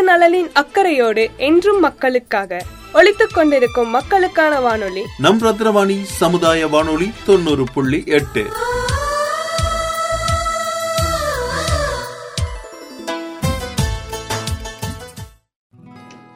பொது 0.00 0.08
நலனின் 0.08 0.50
அக்கறையோடு 0.52 1.28
என்றும் 1.36 1.80
மக்களுக்காக 1.80 2.62
ஒழித்துக் 2.94 3.30
கொண்டிருக்கும் 3.34 3.88
மக்களுக்கான 3.88 4.60
வானொலி. 4.60 5.02
நம் 5.18 5.38
ரத்னவாணி 5.38 6.02
சமுதாய 6.02 6.66
வானொலி 6.66 7.10
தொண்ணூறு 7.26 7.64
புள்ளி 7.74 8.02
எட்டு. 8.06 8.42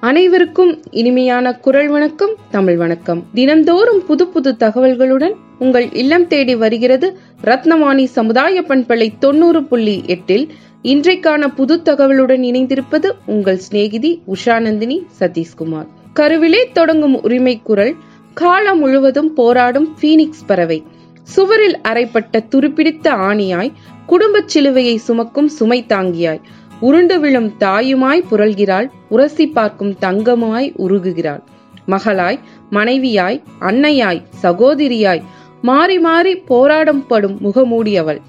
அனைவருக்கும் 0.00 0.82
இனிமையான 0.90 1.52
குரல் 1.52 1.88
வணக்கம் 1.88 2.34
தமிழ் 2.50 2.76
வணக்கம். 2.76 3.26
தினந்தோறும் 3.34 4.06
புது 4.06 4.26
புது 4.26 4.56
தகவல்களுடன் 4.60 5.34
உங்கள் 5.58 5.92
இல்லம் 5.92 6.26
தேடி 6.26 6.54
வருகிறது 6.54 7.18
ரத்னவாணி 7.44 8.04
சமுதாய 8.04 8.60
பண்பலை 8.60 9.18
தொண்ணூறு 9.18 9.64
புள்ளி 9.64 10.02
எட்டில். 10.06 10.54
இன்றைக்கான 10.84 11.46
புது 11.54 11.80
தகவலுடன் 11.84 12.42
இணைந்திருப்பது 12.42 13.10
உங்கள் 13.26 13.56
சிநேகிதி 13.56 14.22
உஷாநந்தினி 14.34 14.96
சதீஷ்குமார். 15.20 15.86
கருவிலே 16.12 16.68
தொடங்கும் 16.72 17.22
உரிமை 17.22 17.60
குரல் 17.62 17.94
காலம் 18.34 18.78
முழுவதும் 18.78 19.34
போராடும் 19.34 19.96
பீனிக்ஸ் 20.00 20.44
பறவை. 20.46 20.82
சுவரில் 21.22 21.80
அறைப்பட்ட 21.80 22.42
துருப்பிடித்த 22.50 23.06
ஆணியாய் 23.28 23.72
குடும்பச் 24.06 24.58
சிலுவையை 24.58 24.96
சுமக்கும் 24.96 25.48
சுமை 25.48 25.84
தாங்கியாய். 25.88 26.40
உருண்டு 26.80 27.20
விழும் 27.20 27.52
தாயுமாய் 27.60 28.24
புரள்கிறாள் 28.30 28.90
உரசி 29.08 29.46
பார்க்கும் 29.46 29.96
தங்கமாய் 30.00 30.68
உருகுகிறாள். 30.78 31.42
மகளாய் 31.86 32.38
மனைவியாய் 32.70 33.42
அன்னையாய் 33.60 34.22
சகோதரியாய் 34.42 35.22
மாறி 35.62 35.98
மாறி 35.98 36.34
போராடப்படும் 36.48 37.38
முகமூடியவள். 37.38 38.20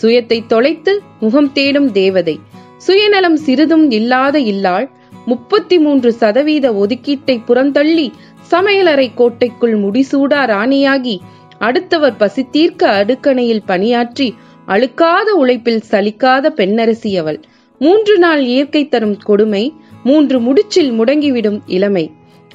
சுயத்தை 0.00 0.38
தொலைத்து 0.46 0.92
முகம் 1.20 1.52
தேடும் 1.52 1.90
தேவதை. 1.92 2.36
சுயநலம் 2.76 3.36
சிறிதும் 3.36 3.90
இல்லாத 3.90 4.38
இல்லாள் 4.52 4.86
முப்பத்தி 5.26 5.78
மூன்று 5.78 6.12
சதவீத 6.12 6.66
ஒதுக்கீட்டை 6.72 7.36
புறந்தள்ளி 7.46 8.06
சமையலறை 8.50 9.08
கோட்டைக்குள் 9.14 9.76
முடிசூடா 9.78 10.40
ராணியாகி 10.52 11.16
அடுத்தவர் 11.58 12.16
பசி 12.16 12.42
தீர்க்க 12.50 12.90
அடுக்கணையில் 13.00 13.66
பணியாற்றி 13.66 14.28
அழுக்காத 14.66 15.28
உழைப்பில் 15.34 15.82
சலிக்காத 15.90 16.46
பெண்ணரசி 16.50 17.12
அவள் 17.16 17.40
மூன்று 17.80 18.14
நாள் 18.18 18.42
இயற்கை 18.44 18.88
தரும் 18.88 19.16
கொடுமை 19.16 19.64
மூன்று 20.04 20.40
முடிச்சில் 20.40 20.92
முடங்கிவிடும் 20.92 21.60
இளமை. 21.66 22.04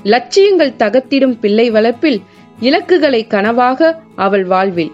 லட்சியங்கள் 0.04 0.78
தகத்திடும் 0.78 1.38
பிள்ளை 1.40 1.68
வளர்ப்பில் 1.70 2.20
இலக்குகளை 2.60 3.22
கனவாக 3.30 3.92
அவள் 4.16 4.46
வாழ்வில். 4.46 4.92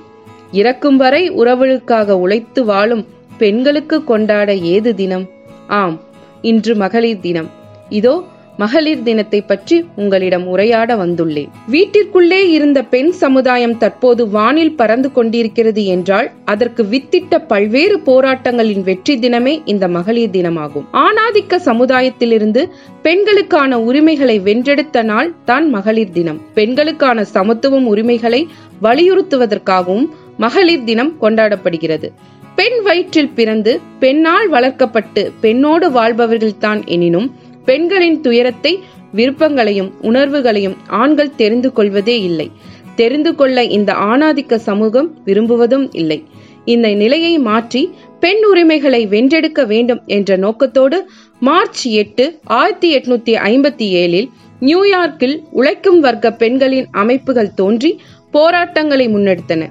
இறக்கும் 0.52 0.97
வரை 0.97 1.31
உறவுகளுக்காக 1.31 2.11
உழைத்து 2.11 2.66
வாழும் 2.66 3.05
பெண்களுக்கு 3.38 4.03
கொண்டாட 4.03 4.56
ஏது 4.56 4.95
தினம்? 4.95 5.30
ஆம் 5.67 6.00
இன்று 6.41 6.75
மகளிர் 6.75 7.19
தினம். 7.19 7.50
இதோ 7.89 8.23
மகளிர் 8.58 9.03
தினத்தை 9.03 9.41
பற்றி 9.41 9.86
உங்களிடம் 9.95 10.47
உரையாட 10.47 10.95
வந்துள்ளேன். 10.95 11.52
வீட்டிற்குள்ளே 11.72 12.50
இருந்த 12.50 12.83
பெண் 12.83 13.11
சமுதாயம் 13.11 13.78
தற்போது 13.78 14.30
வானில் 14.30 14.75
பறந்து 14.75 15.11
கொண்டிருக்கிறது 15.11 15.86
என்றால் 15.86 16.31
அதற்கு 16.45 16.84
வித்திட்ட 16.84 17.39
பல்வேறு 17.47 17.97
போராட்டங்களின் 18.00 18.84
வெற்றி 18.84 19.16
தினமே 19.17 19.61
இந்த 19.66 19.88
மகளிர் 19.88 20.30
தினமாகும். 20.30 20.88
ஆணாதிக்க 20.91 21.59
சமுதாயத்திலிருந்து 21.66 22.63
பெண்களுக்கான 23.02 23.80
உரிமைகளை 23.80 24.39
வென்றெடுத்த 24.39 25.03
நாள் 25.03 25.36
தான் 25.45 25.69
மகளிர் 25.69 26.11
தினம். 26.11 26.41
பெண்களுக்கான 26.53 27.23
சமத்துவம் 27.23 27.88
உரிமைகளை 27.88 28.47
வலியுறுத்துவதற்காகவும் 28.81 30.08
மகளிர் 30.39 30.83
தினம் 30.83 31.13
கொண்டாடப்படுகிறது. 31.21 32.07
பெண் 32.55 32.77
வயிற்றில் 32.83 33.35
பிறந்து 33.39 33.71
பெண்ணால் 33.99 34.49
வளர்க்கப்பட்டு 34.51 35.21
பெண்ணோடு 35.41 35.87
வாழ்பவர்கள்தான் 35.89 36.81
எனினும் 36.85 37.27
பெண்களின் 37.65 38.19
துயரத்தை 38.21 38.73
விருப்பங்களையும் 39.11 39.91
உணர்வுகளையும் 40.01 40.75
ஆண்கள் 41.01 41.37
தெரிந்து 41.41 41.69
கொள்வதே 41.71 42.17
இல்லை. 42.21 42.47
தெரிந்து 42.95 43.31
கொள்ள 43.35 43.63
இந்த 43.78 43.91
ஆணாதிக்க 43.94 44.55
சமூகம் 44.67 45.09
விரும்புவதும் 45.25 45.88
இல்லை. 45.91 46.19
இந்த 46.66 46.88
நிலையை 46.94 47.33
மாற்றி 47.39 47.81
பெண் 48.19 48.44
உரிமைகளை 48.44 49.01
வென்றெடுக்க 49.07 49.61
வேண்டும் 49.66 50.01
என்ற 50.05 50.35
நோக்கத்தோடு 50.35 50.97
மார்ச் 51.39 51.83
எட்டு 52.01 52.25
ஆயிரத்தி 52.44 52.89
எட்நூத்தி 52.95 53.33
ஐம்பத்தி 53.49 53.88
ஏழில் 54.01 54.29
நியூயார்க்கில் 54.61 55.35
உழைக்கும் 55.51 55.99
வர்க்க 55.99 56.31
பெண்களின் 56.31 56.88
அமைப்புகள் 57.03 57.53
தோன்றி 57.53 57.91
போராட்டங்களை 58.31 59.05
முன்னெடுத்தன. 59.07 59.61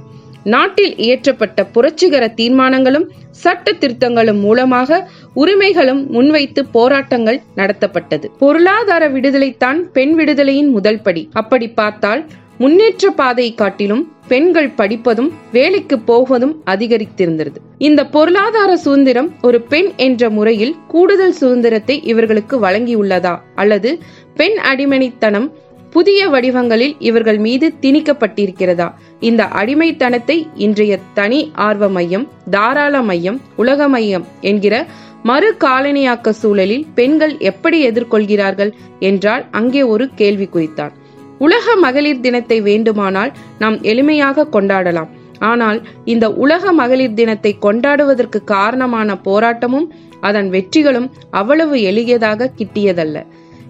நாட்டில் 0.54 0.94
இயற்றப்பட்ட 1.06 1.60
புரட்சிகர 1.72 2.25
தீர்மானங்களும் 2.41 3.06
சட்ட 3.42 3.72
திருத்தங்களும் 3.72 4.41
மூலமாக 4.41 4.98
உரிமைகளும் 5.34 6.03
முன்வைத்து 6.10 6.60
போராட்டங்கள் 6.76 7.41
நடத்தப்பட்டது. 7.56 8.26
பொருளாதார 8.38 9.04
விடுதலைத்தான் 9.08 9.81
பெண் 9.97 10.14
விடுதலையின் 10.20 10.70
முதல் 10.76 11.03
படி. 11.03 11.25
அப்படி 11.32 11.69
பார்த்தால் 11.81 12.22
முன்னேற்ற 12.58 13.10
பாதையை 13.10 13.53
காட்டிலும் 13.54 14.04
பெண்கள் 14.28 14.72
படிப்பதும் 14.76 15.28
வேலைக்கு 15.53 15.97
போவதும் 15.98 16.54
அதிகரித்திருந்தது. 16.66 17.58
இந்த 17.78 18.00
பொருளாதார 18.06 18.70
சுதந்திரம் 18.76 19.31
ஒரு 19.42 19.58
பெண் 19.72 19.91
என்ற 20.06 20.31
முறையில் 20.31 20.75
கூடுதல் 20.88 21.38
சுதந்திரத்தை 21.41 21.97
இவர்களுக்கு 22.04 22.56
வழங்கியுள்ளதா? 22.66 23.34
அல்லது 23.54 23.92
பெண் 24.34 24.58
அடிமணித்தனம் 24.72 25.48
புதிய 25.94 26.22
வடிவங்களில் 26.28 26.97
இவர்கள் 26.98 27.38
மீது 27.38 27.66
திணிக்கப்பட்டிருக்கிறதா? 27.82 28.88
இந்த 29.20 29.44
அடிமைத்தனத்தை 29.44 30.36
இன்றைய 30.54 30.98
தனி 31.14 31.52
ஆர்வ 31.54 31.88
மையம் 31.88 32.26
தாராள 32.50 33.02
மையம் 33.02 33.38
உலக 33.56 33.88
மையம் 33.88 34.24
என்கிற 34.40 34.74
மறு 35.22 35.48
காலனியாக்க 35.60 36.32
சூழலில் 36.32 36.86
பெண்கள் 36.94 37.34
எப்படி 37.40 37.78
எதிர்கொள்கிறார்கள் 37.90 38.70
என்றால் 38.98 39.44
அங்கே 39.50 39.82
ஒரு 39.82 40.04
கேள்வி 40.14 40.46
குறித்தார் 40.46 40.94
உலக 41.38 41.74
மகளிர் 41.76 42.20
தினத்தை 42.20 42.60
வேண்டுமானால் 42.60 43.32
நாம் 43.58 43.76
எளிமையாக 43.82 44.48
கொண்டாடலாம். 44.52 45.10
ஆனால் 45.38 45.78
இந்த 46.04 46.26
உலக 46.34 46.72
மகளிர் 46.72 47.14
தினத்தை 47.14 47.58
கொண்டாடுவதற்கு 47.60 48.44
காரணமான 48.44 49.18
போராட்டமும் 49.24 49.86
அதன் 50.20 50.48
வெற்றிகளும் 50.48 51.10
அவ்வளவு 51.30 51.76
எளியதாக 51.82 52.50
கிட்டியதல்ல 52.58 53.18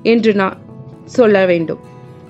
என்று 0.02 0.34
நான் 0.34 0.56
சொல்ல 1.04 1.44
வேண்டும். 1.46 1.80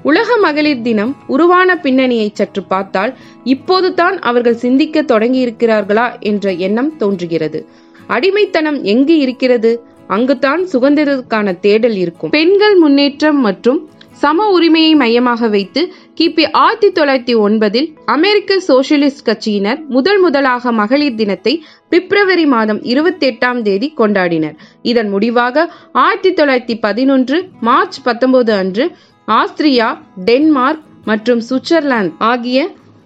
உலக 0.02 0.36
மகளிர் 0.36 0.82
தினம் 0.82 1.16
உருவான 1.26 1.76
பின்னணியை 1.76 2.30
சற்று 2.32 2.62
பார்த்தால் 2.62 3.16
இப்போது 3.44 3.94
தான் 3.94 4.18
அவர்கள் 4.18 4.54
சிந்திக்க 4.54 5.02
தொடங்கி 5.02 5.46
இருக்கிறார்களா 5.46 6.20
என்ற 6.20 6.52
எண்ணம் 6.52 6.96
தோன்றுகிறது. 6.96 7.66
அடிமைத்தனம் 8.06 8.82
எங்கு 8.82 9.18
இருக்கிறது? 9.18 9.84
அங்குதான் 10.06 10.68
சுதந்திரத்துக்கான 10.72 11.58
தேடல் 11.58 11.96
இருக்கும். 11.96 12.30
பெண்கள் 12.30 12.76
முன்னேற்றம் 12.76 13.40
மற்றும் 13.40 13.90
சம 14.10 14.46
உரிமையை 14.48 14.94
மையமாக 14.94 15.48
வைத்து 15.48 15.92
கிபி 16.20 16.44
ஆயிரத்தி 16.52 16.88
தொள்ளாயிரத்தி 16.88 17.34
ஒன்பதில் 17.40 17.94
அமெரிக்க 18.04 18.60
சோசியலிஸ்ட் 18.68 19.24
கட்சியினர் 19.24 19.86
முதல் 19.86 20.20
முதலாக 20.20 20.72
மகளிர் 20.72 21.14
தினத்தை 21.14 21.64
பிப்ரவரி 21.88 22.46
மாதம் 22.46 22.82
இருபத்தி 22.82 23.28
எட்டாம் 23.28 23.62
தேதி 23.62 23.92
கொண்டாடினர். 23.96 24.56
இதன் 24.82 25.08
முடிவாக 25.08 25.72
ஆயிரத்தி 25.92 26.42
தொள்ளாயிரத்தி 26.42 26.78
பதினொன்று 26.80 27.48
மார்ச் 27.60 28.02
பத்தொன்பது 28.02 28.52
அன்று 28.52 28.96
ஆஸ்திரியா 29.36 29.86
டென்மார்க் 30.24 30.84
மற்றும் 31.04 31.40
சுவிட்சர்லாந்து 31.48 32.12
ஆகிய 32.18 32.58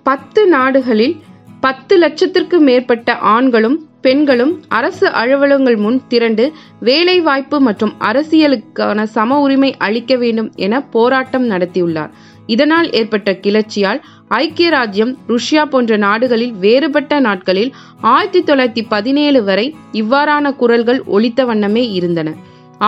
பத்து 0.03 0.49
நாடுகளில் 0.49 1.17
பத்து 1.61 1.95
லட்சத்திற்கு 1.99 2.59
மேற்பட்ட 2.59 3.17
ஆண்களும் 3.33 3.77
பெண்களும் 4.01 4.53
அரசு 4.69 5.07
அலுவலகங்கள் 5.09 5.77
முன் 5.77 5.99
திரண்டு 6.09 6.45
வேலைவாய்ப்பு 6.81 7.61
மற்றும் 7.61 7.93
அரசியலுக்கான 7.99 9.03
சம 9.03 9.41
உரிமை 9.41 9.71
அளிக்க 9.79 10.17
வேண்டும் 10.17 10.53
என 10.57 10.81
போராட்டம் 10.81 11.51
நடத்தியுள்ளார். 11.51 12.13
இதனால் 12.47 12.91
ஏற்பட்ட 12.91 13.33
கிளர்ச்சியால் 13.33 14.01
ஐக்கிய 14.29 14.71
ராஜ்யம் 14.71 15.17
ருஷ்யா 15.29 15.65
போன்ற 15.65 15.97
நாடுகளில் 15.97 16.53
வேறுபட்ட 16.53 17.21
நாட்களில் 17.21 17.75
ஆயிரத்தி 18.01 18.43
தொள்ளாயிரத்தி 18.53 18.85
பதினேழு 18.89 19.43
வரை 19.45 19.67
இவ்வாறான 19.93 20.57
குரல்கள் 20.57 21.03
ஒலித்த 21.07 21.45
வண்ணமே 21.45 21.91
இருந்தன. 21.91 22.31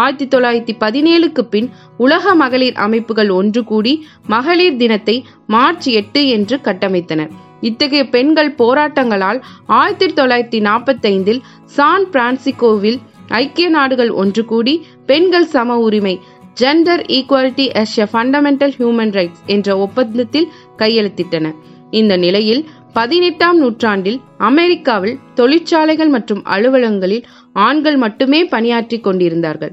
ஆயிரத்தி 0.01 0.27
தொள்ளாயிரத்தி 0.27 0.75
பதினேழுக்கு 0.81 1.43
பின் 1.53 1.69
உலக 1.97 2.35
மகளிர் 2.35 2.77
அமைப்புகள் 2.87 3.31
ஒன்று 3.31 3.65
கூடி 3.65 3.95
மகளிர் 4.27 4.77
தினத்தை 4.77 5.17
மார்ச் 5.47 5.89
எட்டு 6.01 6.23
என்று 6.29 6.57
கட்டமைத்தனர். 6.65 7.33
இத்தகைய 7.61 8.05
பெண்கள் 8.15 8.53
போராட்டங்களால் 8.59 9.41
ஆயிரத்தி 9.67 10.07
தொள்ளாயிரத்தி 10.07 10.61
நாற்பத்தி 10.69 11.07
ஐந்தில் 11.07 11.43
சான் 11.77 12.07
பிரான்சிகோவில் 12.13 12.99
ஐக்கிய 13.29 13.69
நாடுகள் 13.69 14.11
ஒன்று 14.23 14.45
கூடி 14.45 14.75
பெண்கள் 15.07 15.47
சம 15.47 15.77
உரிமை 15.79 16.15
gender 16.61 17.03
equality 17.19 17.67
as 17.83 17.95
a 17.97 18.07
fundamental 18.13 18.75
human 18.79 19.15
rights 19.19 19.45
என்ற 19.47 19.69
ஒப்பந்தத்தில் 19.79 20.51
கையெழுத்திட்டன. 20.79 21.47
இந்த 21.91 22.15
நிலையில் 22.17 22.63
பதினெட்டாம் 22.95 23.59
நூற்றாண்டில் 23.59 24.21
அமெரிக்காவில் 24.39 25.19
தொழிற்சாலைகள் 25.35 26.09
மற்றும் 26.09 26.43
அலுவலகங்களில் 26.45 27.25
ஆண்கள் 27.53 27.97
மட்டுமே 27.97 28.41
பணியாற்றி 28.45 28.99
கொண்டிருந்தார்கள். 29.01 29.73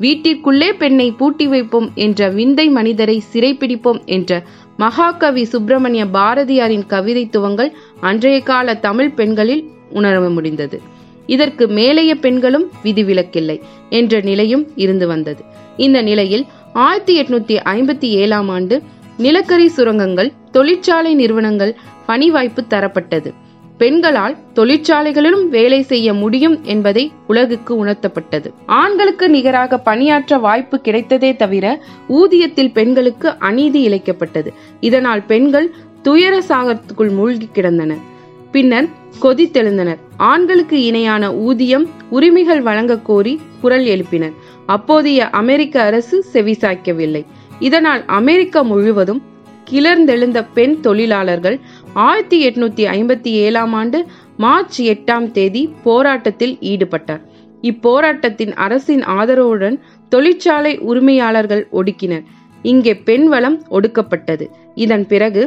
வீட்டிற்குள்ளே 0.00 0.68
பெண்ணை 0.72 1.08
பூட்டி 1.10 1.46
வைப்போம் 1.46 1.88
என்ற 1.94 2.28
விந்தை 2.28 2.68
மனிதரை 2.68 3.16
சிறைப்பிடிப்போம் 3.32 4.00
என்ற 4.06 4.42
மகாகவி 4.76 5.44
சுப்பிரமணிய 5.44 6.04
பாரதியாரின் 6.04 6.86
கவிதைத்துவங்கள் 6.88 7.70
அன்றைய 8.00 8.40
கால 8.40 8.74
தமிழ் 8.74 9.12
பெண்களில் 9.18 9.64
உணர 9.90 10.20
முடிந்தது. 10.20 10.80
இதற்கு 11.26 11.66
மேலைய 11.66 12.14
பெண்களும் 12.14 12.66
விதிவிலக்கில்லை 12.84 13.58
என்ற 13.88 14.20
நிலையும் 14.20 14.64
இருந்து 14.74 15.06
வந்தது. 15.06 15.42
இந்த 15.76 16.02
நிலையில் 16.02 16.44
ஆயிரத்தி 16.72 17.14
எட்நூத்தி 17.22 17.56
ஐம்பத்தி 17.76 18.08
ஏழாம் 18.22 18.48
ஆண்டு 18.48 18.82
நிலக்கரி 19.22 19.68
சுரங்கங்கள் 19.68 20.32
தொழிற்சாலை 20.52 21.14
நிறுவனங்கள் 21.14 21.72
பணி 22.06 22.30
வாய்ப்பு 22.30 22.62
தரப்பட்டது. 22.70 23.30
பெண்களால் 23.78 24.36
தொழிற்சாலைகளிலும் 24.54 25.44
வேலை 25.48 25.82
செய்ய 25.82 26.14
முடியும் 26.14 26.56
என்பதை 26.62 27.04
உலகுக்கு 27.26 27.72
உணர்த்தப்பட்டது. 27.84 28.48
ஆண்களுக்கு 28.66 29.26
நிகராக 29.28 29.78
பணியாற்ற 29.78 30.38
வாய்ப்பு 30.38 30.80
கிடைத்ததே 30.84 31.36
தவிர 31.36 31.66
ஊதியத்தில் 32.08 32.72
பெண்களுக்கு 32.72 33.28
அநீதி 33.38 33.80
இழைக்கப்பட்டது. 33.88 34.50
இதனால் 34.80 35.22
பெண்கள் 35.22 35.68
துயர 36.02 36.42
சாகரத்துக்குள் 36.48 37.14
மூழ்கி 37.14 37.48
கிடந்தனர். 37.54 38.02
பின்னர் 38.52 38.88
கொதித்தெழுந்தனர். 39.22 40.00
ஆண்களுக்கு 40.16 40.84
இணையான 40.84 41.34
ஊதியம் 41.34 41.86
உரிமைகள் 42.10 42.62
வழங்க 42.62 42.98
கோரி 42.98 43.40
குரல் 43.60 43.84
எழுப்பினர். 43.84 44.34
அப்போதைய 44.66 45.30
அமெரிக்க 45.30 45.82
அரசு 45.82 46.24
செவிசாய்க்கவில்லை. 46.32 47.22
இதனால் 47.68 48.02
அமெரிக்கா 48.18 48.60
முழுவதும் 48.62 49.22
கிளர்ந்தெழுந்த 49.70 50.38
பெண் 50.54 50.76
தொழிலாளர்கள் 50.80 51.56
ஆயிரத்தி 52.06 52.38
எட்நூத்தி 52.48 52.84
ஐம்பத்தி 52.96 53.30
ஏழாம் 53.44 53.74
ஆண்டு 53.80 53.98
மார்ச் 54.36 54.78
எட்டாம் 54.82 55.28
தேதி 55.30 55.62
போராட்டத்தில் 55.84 56.54
ஈடுபட்டார். 56.70 57.22
இப்போராட்டத்தின் 57.62 58.54
அரசின் 58.64 59.02
ஆதரவுடன் 59.16 59.76
தொழிற்சாலை 60.08 60.72
உரிமையாளர்கள் 60.90 61.64
ஒடுக்கினர். 61.72 62.24
இங்கே 62.62 62.94
பெண் 63.08 63.26
வளம் 63.32 63.58
ஒடுக்கப்பட்டது. 63.70 64.46
இதன் 64.74 65.06
பிறகு 65.12 65.42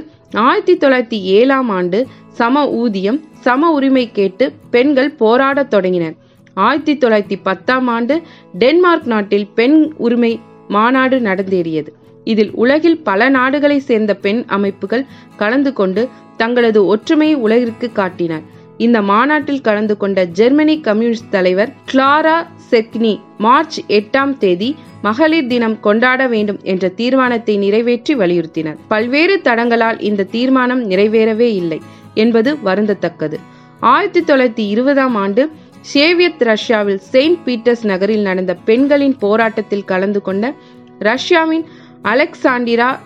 ஆயிரத்தி 0.48 0.76
தொள்ளாயிரத்தி 0.78 1.20
ஏழாம் 1.38 1.70
ஆண்டு 1.70 2.00
சம 2.40 2.64
ஊதியம் 2.82 3.20
சம 3.46 3.72
உரிமை 3.72 4.06
கேட்டு 4.12 4.46
பெண்கள் 4.72 5.12
போராடத் 5.20 5.72
தொடங்கினர். 5.74 6.16
ஆயிரத்தி 6.54 6.94
தொள்ளாயிரத்தி 6.98 7.38
பத்தாம் 7.44 7.88
ஆண்டு 7.88 8.16
டென்மார்க் 8.60 9.08
நாட்டில் 9.14 9.48
பெண் 9.60 9.78
உரிமை 9.98 10.34
மாநாடு 10.68 11.20
நடந்தேறியது. 11.20 11.88
இதில் 12.24 12.52
உலகில் 12.54 13.04
பல 13.04 13.30
நாடுகளை 13.30 13.80
சேர்ந்த 13.80 14.16
பெண் 14.16 14.44
அமைப்புகள் 14.48 15.06
கலந்து 15.38 15.74
கொண்டு 15.74 16.10
தங்களது 16.38 16.86
ஒற்றுமையை 16.86 17.36
உலகிற்கு 17.36 17.92
காட்டினர். 17.92 18.54
இந்த 18.78 19.02
மாநாட்டில் 19.02 19.62
கலந்து 19.62 19.98
கொண்ட 19.98 20.26
ஜெர்மனி 20.26 20.82
கம்யூனிஸ்ட் 20.82 21.30
தலைவர் 21.30 21.74
கிளாரா 21.92 22.46
செக்னி 22.72 23.20
மார்ச் 23.38 23.80
எட்டாம் 23.88 24.38
தேதி 24.38 24.76
மகளிர் 25.02 25.48
தினம் 25.48 25.80
கொண்டாட 25.80 26.28
வேண்டும் 26.28 26.60
என்ற 26.64 26.90
தீர்மானத்தை 26.90 27.58
நிறைவேற்றி 27.58 28.16
வலியுறுத்தினர். 28.16 28.78
பல்வேறு 28.88 29.42
தடங்களால் 29.44 30.02
இந்த 30.02 30.24
தீர்மானம் 30.24 30.90
நிறைவேறவே 30.90 31.50
இல்லை 31.62 31.82
என்பது 32.14 32.58
வருந்தத்தக்கது. 32.66 33.34
ஆயிரத்தி 33.80 34.22
தொள்ளாயிரத்தி 34.22 34.68
இருபதாம் 34.70 35.16
ஆண்டு 35.16 35.50
சேவியத் 35.94 36.44
ரஷ்யாவில் 36.44 36.98
செயின்ட் 36.98 37.42
பீட்டர்ஸ் 37.46 37.86
நகரில் 37.86 38.22
நடந்த 38.22 38.54
பெண்களின் 38.66 39.18
போராட்டத்தில் 39.18 39.84
கலந்து 39.84 40.22
கொண்ட 40.22 40.54
ரஷ்யாவின் 41.00 41.66
அலெக்சாண்டிரா 42.04 43.00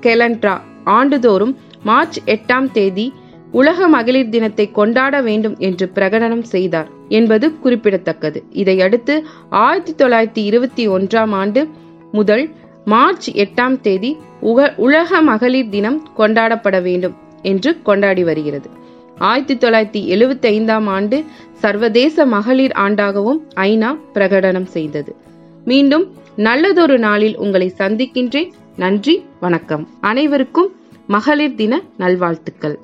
கெலண்ட்ரா 0.00 0.60
ஆண்டுதோறும் 0.84 1.56
மார்ச் 1.82 2.18
எட்டாம் 2.26 2.70
தேதி 2.70 3.12
உலக 3.52 3.88
மகளிர் 3.88 4.28
தினத்தை 4.28 4.70
கொண்டாட 4.70 5.20
வேண்டும் 5.20 5.56
என்று 5.58 5.90
பிரகடனம் 5.94 6.42
செய்தார் 6.42 6.88
என்பது 7.08 7.58
குறிப்பிடத்தக்கது. 7.58 8.44
இதையடுத்து 8.50 9.24
ஆயிரத்தி 9.50 10.04
தொள்ளாயிரத்தி 10.04 10.44
இருபத்தி 10.44 10.88
ஒன்றாம் 10.88 11.30
ஆண்டு 11.30 11.68
முதல் 12.12 12.50
மார்ச் 12.84 13.28
எட்டாம் 13.30 13.80
தேதி 13.80 14.16
உக 14.40 14.74
உலக 14.76 15.20
மகளிர் 15.22 15.68
தினம் 15.68 16.08
கொண்டாடப்பட 16.16 16.82
வேண்டும் 16.82 17.16
என்று 17.42 17.82
கொண்டாடி 17.82 18.24
வருகிறது. 18.24 18.70
ஆயிரத்தி 19.18 19.56
தொள்ளாயிரத்தி 19.56 20.12
எழுபத்தி 20.12 20.46
ஐந்தாம் 20.46 20.86
ஆண்டு 20.86 21.24
சர்வதேச 21.52 22.26
மகளிர் 22.26 22.70
ஆண்டாகவும் 22.70 23.38
ஐநா 23.56 23.98
பிரகடனம் 24.14 24.64
செய்தது. 24.64 25.16
மீண்டும் 25.64 26.14
நல்லதொரு 26.36 26.98
நாளில் 26.98 27.38
உங்களை 27.38 27.74
சந்திக்கின்றேன். 27.78 28.52
நன்றி 28.76 29.26
வணக்கம். 29.40 29.88
அனைவருக்கும் 30.00 30.80
மகளிர் 31.06 31.54
தின 31.54 31.82
நல்வாழ்த்துக்கள். 31.96 32.78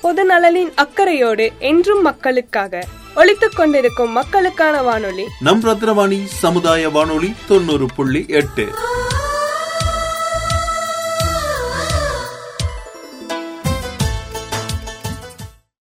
பொது 0.00 0.24
நலனின் 0.24 0.72
அக்கறையோடு 0.74 1.50
என்றும் 1.58 2.02
மக்களுக்காக 2.02 2.84
ஒலித்துக் 3.16 3.56
கொண்டிருக்கும் 3.56 4.10
மக்களுக்கான 4.10 4.82
வானொலி. 4.82 5.24
நம் 5.40 5.60
ரத்னவாணி 5.60 6.24
சமுதாய 6.24 6.88
வானொலி 6.88 7.32
தொண்ணூறு 7.48 7.86
புள்ளி 7.96 8.24
எட்டு. 8.28 8.66